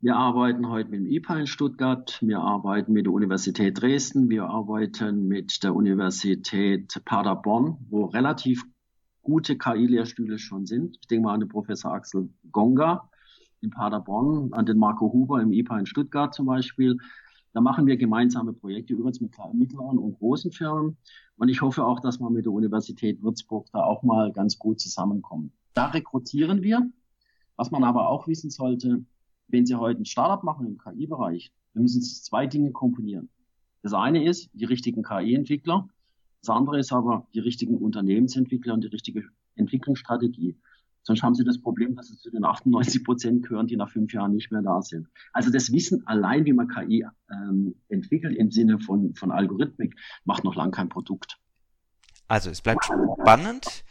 [0.01, 4.45] Wir arbeiten heute mit dem IPA in Stuttgart, wir arbeiten mit der Universität Dresden, wir
[4.45, 8.65] arbeiten mit der Universität Paderborn, wo relativ
[9.21, 10.97] gute KI-Lehrstühle schon sind.
[11.03, 13.11] Ich denke mal an den Professor Axel Gonga
[13.61, 16.97] in Paderborn, an den Marco Huber im IPA in Stuttgart zum Beispiel.
[17.53, 20.97] Da machen wir gemeinsame Projekte übrigens mit mittleren und großen Firmen.
[21.37, 24.81] Und ich hoffe auch, dass wir mit der Universität Würzburg da auch mal ganz gut
[24.81, 25.53] zusammenkommen.
[25.75, 26.91] Da rekrutieren wir.
[27.57, 29.05] Was man aber auch wissen sollte,
[29.49, 33.29] wenn Sie heute ein Startup machen im KI-Bereich, dann müssen Sie zwei Dinge komponieren.
[33.83, 35.89] Das eine ist die richtigen KI-Entwickler
[36.45, 39.25] das andere ist aber die richtigen Unternehmensentwickler und die richtige
[39.57, 40.59] Entwicklungsstrategie.
[41.03, 44.13] Sonst haben sie das Problem, dass sie zu den 98 Prozent gehören, die nach fünf
[44.13, 45.09] Jahren nicht mehr da sind.
[45.33, 49.97] Also das Wissen allein, wie man KI ähm, entwickelt im Sinne von, von Algorithmik,
[50.27, 51.39] macht noch lang kein Produkt.
[52.29, 53.85] Also es bleibt spannend.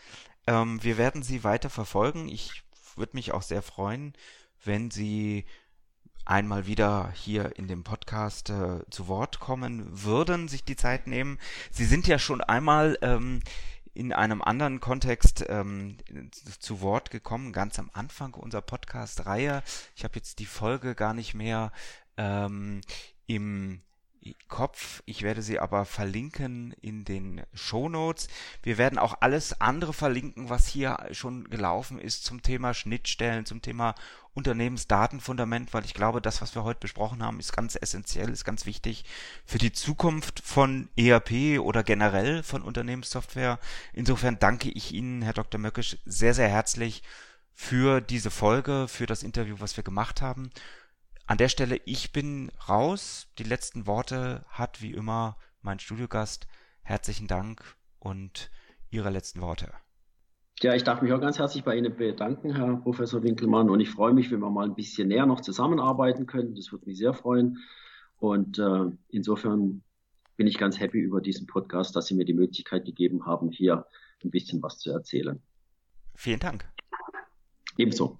[0.45, 2.27] Ähm, wir werden Sie weiter verfolgen.
[2.27, 2.62] Ich
[2.97, 4.13] würde mich auch sehr freuen,
[4.63, 5.45] wenn Sie
[6.25, 11.37] einmal wieder hier in dem Podcast äh, zu Wort kommen würden, sich die Zeit nehmen.
[11.71, 13.41] Sie sind ja schon einmal ähm,
[13.93, 15.97] in einem anderen Kontext ähm,
[16.59, 19.63] zu Wort gekommen, ganz am Anfang unserer Podcast-Reihe.
[19.95, 21.71] Ich habe jetzt die Folge gar nicht mehr
[22.17, 22.81] ähm,
[23.27, 23.81] im
[24.47, 25.03] Kopf.
[25.05, 28.27] Ich werde sie aber verlinken in den Show Notes.
[28.61, 33.61] Wir werden auch alles andere verlinken, was hier schon gelaufen ist zum Thema Schnittstellen, zum
[33.61, 33.95] Thema
[34.33, 38.65] Unternehmensdatenfundament, weil ich glaube, das, was wir heute besprochen haben, ist ganz essentiell, ist ganz
[38.65, 39.05] wichtig
[39.45, 43.59] für die Zukunft von ERP oder generell von Unternehmenssoftware.
[43.93, 45.59] Insofern danke ich Ihnen, Herr Dr.
[45.59, 47.03] Möckisch, sehr, sehr herzlich
[47.53, 50.49] für diese Folge, für das Interview, was wir gemacht haben
[51.25, 53.27] an der Stelle, ich bin raus.
[53.37, 56.47] Die letzten Worte hat wie immer mein Studiogast.
[56.81, 57.63] Herzlichen Dank
[57.99, 58.51] und
[58.89, 59.71] Ihre letzten Worte.
[60.61, 63.69] Ja, ich darf mich auch ganz herzlich bei Ihnen bedanken, Herr Professor Winkelmann.
[63.69, 66.55] Und ich freue mich, wenn wir mal ein bisschen näher noch zusammenarbeiten können.
[66.55, 67.57] Das würde mich sehr freuen.
[68.17, 69.81] Und äh, insofern
[70.37, 73.85] bin ich ganz happy über diesen Podcast, dass Sie mir die Möglichkeit gegeben haben, hier
[74.23, 75.41] ein bisschen was zu erzählen.
[76.15, 76.69] Vielen Dank.
[77.77, 78.19] Ebenso.